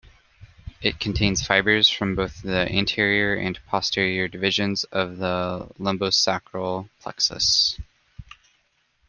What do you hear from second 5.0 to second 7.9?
the lumbosacral plexus.